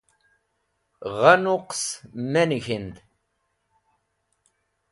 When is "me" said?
2.31-2.41